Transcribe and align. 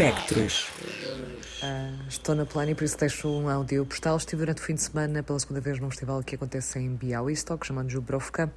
Espectros. 0.00 0.68
Uh, 1.60 2.08
estou 2.08 2.36
na 2.36 2.46
Plana 2.46 2.70
e 2.70 2.74
por 2.76 2.84
isso 2.84 2.96
deixo 2.96 3.28
um 3.28 3.48
áudio 3.48 3.84
postal. 3.84 4.16
Estive 4.16 4.42
durante 4.42 4.62
o 4.62 4.64
fim 4.64 4.76
de 4.76 4.82
semana 4.82 5.24
pela 5.24 5.40
segunda 5.40 5.60
vez 5.60 5.80
num 5.80 5.90
festival 5.90 6.22
que 6.22 6.36
acontece 6.36 6.78
em 6.78 6.94
Białystok, 6.94 7.66
chamado 7.66 7.90
Jubrovka. 7.90 8.48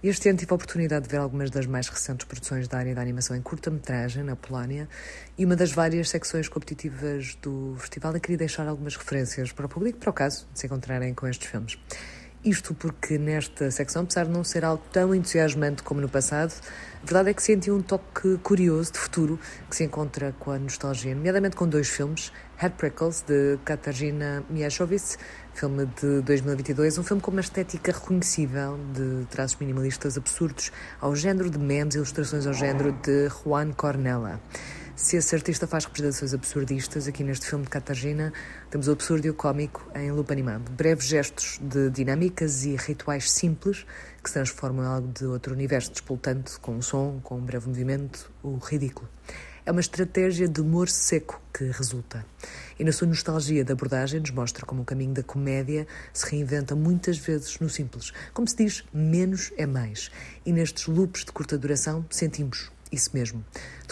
Este 0.00 0.28
ano 0.28 0.38
tive 0.38 0.52
a 0.52 0.54
oportunidade 0.54 1.06
de 1.06 1.10
ver 1.10 1.16
algumas 1.16 1.50
das 1.50 1.66
mais 1.66 1.88
recentes 1.88 2.24
produções 2.24 2.68
da 2.68 2.78
área 2.78 2.94
da 2.94 3.00
animação 3.00 3.34
em 3.34 3.42
curta-metragem 3.42 4.22
na 4.22 4.36
Polónia 4.36 4.88
e 5.36 5.44
uma 5.44 5.56
das 5.56 5.72
várias 5.72 6.08
secções 6.08 6.48
competitivas 6.48 7.36
do 7.42 7.74
festival. 7.80 8.16
E 8.16 8.20
queria 8.20 8.38
deixar 8.38 8.68
algumas 8.68 8.94
referências 8.94 9.50
para 9.50 9.66
o 9.66 9.68
público, 9.68 9.98
para 9.98 10.10
o 10.10 10.12
caso 10.12 10.46
de 10.52 10.60
se 10.60 10.66
encontrarem 10.66 11.12
com 11.14 11.26
estes 11.26 11.48
filmes. 11.48 11.76
Isto 12.46 12.74
porque 12.74 13.18
nesta 13.18 13.72
secção, 13.72 14.04
apesar 14.04 14.26
de 14.26 14.30
não 14.30 14.44
ser 14.44 14.64
algo 14.64 14.80
tão 14.92 15.12
entusiasmante 15.12 15.82
como 15.82 16.00
no 16.00 16.08
passado, 16.08 16.54
a 17.02 17.04
verdade 17.04 17.30
é 17.30 17.34
que 17.34 17.42
senti 17.42 17.72
um 17.72 17.82
toque 17.82 18.38
curioso 18.38 18.92
de 18.92 19.00
futuro 19.00 19.36
que 19.68 19.74
se 19.74 19.82
encontra 19.82 20.32
com 20.38 20.52
a 20.52 20.58
nostalgia, 20.60 21.12
nomeadamente 21.12 21.56
com 21.56 21.66
dois 21.66 21.88
filmes, 21.88 22.30
Head 22.56 22.76
Prickles, 22.76 23.22
de 23.22 23.58
Katarzyna 23.64 24.44
Mieszowicz, 24.48 25.18
filme 25.54 25.86
de 26.00 26.20
2022, 26.20 26.98
um 26.98 27.02
filme 27.02 27.20
com 27.20 27.32
uma 27.32 27.40
estética 27.40 27.90
reconhecível 27.90 28.78
de 28.94 29.26
traços 29.26 29.58
minimalistas 29.58 30.16
absurdos 30.16 30.70
ao 31.00 31.16
género 31.16 31.50
de 31.50 31.58
memes 31.58 31.96
ilustrações 31.96 32.46
ao 32.46 32.52
género 32.52 32.92
de 32.92 33.28
Juan 33.28 33.72
Cornella. 33.72 34.40
Se 34.96 35.18
esse 35.18 35.34
artista 35.34 35.66
faz 35.66 35.84
representações 35.84 36.32
absurdistas, 36.32 37.06
aqui 37.06 37.22
neste 37.22 37.46
filme 37.46 37.64
de 37.64 37.70
Catargina, 37.70 38.32
temos 38.70 38.88
o 38.88 38.92
absurdo 38.92 39.26
e 39.26 39.30
o 39.30 39.34
cómico 39.34 39.86
em 39.94 40.10
loop 40.10 40.32
animado. 40.32 40.72
Breves 40.72 41.04
gestos 41.04 41.60
de 41.60 41.90
dinâmicas 41.90 42.64
e 42.64 42.74
rituais 42.76 43.30
simples 43.30 43.86
que 44.24 44.30
se 44.30 44.32
transformam 44.32 44.82
em 44.82 44.88
algo 44.88 45.12
de 45.12 45.26
outro 45.26 45.52
universo 45.52 45.92
despoltante, 45.92 46.58
com 46.60 46.76
um 46.76 46.80
som, 46.80 47.20
com 47.22 47.36
um 47.36 47.42
breve 47.42 47.68
movimento, 47.68 48.32
o 48.42 48.56
ridículo. 48.56 49.06
É 49.66 49.70
uma 49.70 49.82
estratégia 49.82 50.48
de 50.48 50.62
humor 50.62 50.88
seco 50.88 51.42
que 51.52 51.64
resulta. 51.64 52.24
E 52.78 52.82
na 52.82 52.90
sua 52.90 53.06
nostalgia 53.06 53.64
de 53.64 53.72
abordagem 53.72 54.20
nos 54.20 54.30
mostra 54.30 54.64
como 54.64 54.80
o 54.80 54.84
caminho 54.84 55.12
da 55.12 55.22
comédia 55.22 55.86
se 56.14 56.30
reinventa 56.30 56.74
muitas 56.74 57.18
vezes 57.18 57.60
no 57.60 57.68
simples. 57.68 58.14
Como 58.32 58.48
se 58.48 58.56
diz, 58.56 58.84
menos 58.94 59.52
é 59.58 59.66
mais. 59.66 60.10
E 60.46 60.52
nestes 60.52 60.86
loops 60.86 61.26
de 61.26 61.32
curta 61.32 61.58
duração 61.58 62.06
sentimos 62.08 62.70
isso 62.90 63.10
mesmo. 63.12 63.44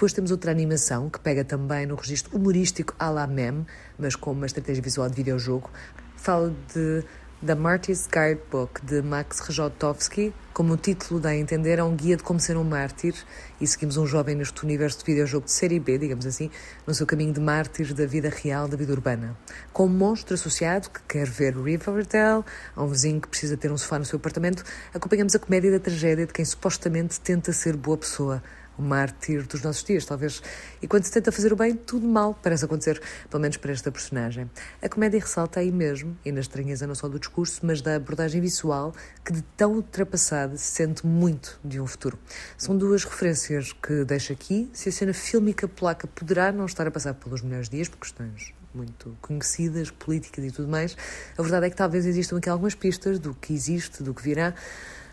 Depois 0.00 0.14
temos 0.14 0.30
outra 0.30 0.50
animação 0.50 1.10
que 1.10 1.20
pega 1.20 1.44
também 1.44 1.84
no 1.84 1.94
registro 1.94 2.34
humorístico 2.34 2.94
à 2.98 3.10
la 3.10 3.26
meme, 3.26 3.66
mas 3.98 4.16
com 4.16 4.32
uma 4.32 4.46
estratégia 4.46 4.82
visual 4.82 5.10
de 5.10 5.14
videojogo. 5.14 5.70
Fala 6.16 6.54
de 6.74 7.04
The 7.44 7.54
Martyr's 7.54 8.06
Guidebook, 8.06 8.82
de 8.82 9.02
Max 9.02 9.40
Rajotowski. 9.40 10.32
Como 10.54 10.72
o 10.72 10.76
título 10.78 11.20
dá 11.20 11.28
a 11.28 11.36
entender, 11.36 11.78
é 11.78 11.84
um 11.84 11.94
guia 11.94 12.16
de 12.16 12.22
como 12.22 12.40
ser 12.40 12.56
um 12.56 12.64
mártir 12.64 13.14
e 13.60 13.66
seguimos 13.66 13.98
um 13.98 14.06
jovem 14.06 14.34
neste 14.34 14.64
universo 14.64 15.00
de 15.00 15.04
videojogo 15.04 15.44
de 15.44 15.52
série 15.52 15.78
B, 15.78 15.98
digamos 15.98 16.24
assim, 16.24 16.50
no 16.86 16.94
seu 16.94 17.06
caminho 17.06 17.34
de 17.34 17.40
mártir 17.40 17.92
da 17.92 18.06
vida 18.06 18.30
real, 18.30 18.68
da 18.68 18.78
vida 18.78 18.94
urbana. 18.94 19.36
Com 19.70 19.84
um 19.84 19.90
monstro 19.90 20.32
associado 20.32 20.88
que 20.88 21.02
quer 21.06 21.28
ver 21.28 21.54
Riverdale, 21.54 22.42
a 22.74 22.82
um 22.82 22.88
vizinho 22.88 23.20
que 23.20 23.28
precisa 23.28 23.54
ter 23.54 23.70
um 23.70 23.76
sofá 23.76 23.98
no 23.98 24.06
seu 24.06 24.16
apartamento, 24.16 24.64
acompanhamos 24.94 25.34
a 25.34 25.38
comédia 25.38 25.70
da 25.70 25.78
tragédia 25.78 26.26
de 26.26 26.32
quem 26.32 26.44
supostamente 26.46 27.20
tenta 27.20 27.52
ser 27.52 27.76
boa 27.76 27.98
pessoa 27.98 28.42
o 28.80 28.82
mártir 28.82 29.46
dos 29.46 29.62
nossos 29.62 29.84
dias, 29.84 30.04
talvez. 30.04 30.42
E 30.80 30.88
quando 30.88 31.04
se 31.04 31.12
tenta 31.12 31.30
fazer 31.30 31.52
o 31.52 31.56
bem, 31.56 31.76
tudo 31.76 32.08
mal 32.08 32.34
parece 32.42 32.64
acontecer, 32.64 33.00
pelo 33.28 33.40
menos 33.40 33.58
para 33.58 33.70
esta 33.70 33.92
personagem. 33.92 34.50
A 34.82 34.88
comédia 34.88 35.20
ressalta 35.20 35.60
aí 35.60 35.70
mesmo, 35.70 36.16
e 36.24 36.32
na 36.32 36.40
estranheza 36.40 36.86
não 36.86 36.94
só 36.94 37.08
do 37.08 37.18
discurso, 37.18 37.60
mas 37.62 37.82
da 37.82 37.96
abordagem 37.96 38.40
visual, 38.40 38.94
que 39.24 39.32
de 39.32 39.42
tão 39.56 39.74
ultrapassada 39.74 40.56
se 40.56 40.72
sente 40.72 41.06
muito 41.06 41.60
de 41.62 41.80
um 41.80 41.86
futuro. 41.86 42.18
São 42.56 42.76
duas 42.76 43.04
referências 43.04 43.72
que 43.72 44.04
deixo 44.04 44.32
aqui. 44.32 44.70
Se 44.72 44.88
a 44.88 44.92
cena 44.92 45.12
fílmica 45.12 45.68
polaca 45.68 46.06
poderá 46.06 46.50
não 46.50 46.64
estar 46.64 46.86
a 46.86 46.90
passar 46.90 47.14
pelos 47.14 47.42
melhores 47.42 47.68
dias, 47.68 47.88
por 47.88 47.98
questões 47.98 48.54
muito 48.72 49.16
conhecidas, 49.20 49.90
políticas 49.90 50.44
e 50.44 50.50
tudo 50.50 50.68
mais, 50.68 50.96
a 51.36 51.42
verdade 51.42 51.66
é 51.66 51.70
que 51.70 51.76
talvez 51.76 52.06
existam 52.06 52.38
aqui 52.38 52.48
algumas 52.48 52.74
pistas 52.74 53.18
do 53.18 53.34
que 53.34 53.52
existe, 53.52 54.02
do 54.02 54.14
que 54.14 54.22
virá, 54.22 54.54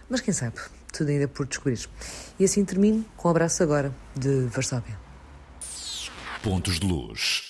mas 0.07 0.21
quem 0.21 0.33
sabe, 0.33 0.57
tudo 0.91 1.09
ainda 1.09 1.27
por 1.27 1.45
descobrir. 1.45 1.79
E 2.39 2.45
assim 2.45 2.63
termino 2.63 3.05
com 3.15 3.27
um 3.27 3.31
abraço 3.31 3.63
agora 3.63 3.93
de 4.15 4.45
Varsóvia. 4.47 4.97
Pontos 6.41 6.79
de 6.79 6.87
luz. 6.87 7.43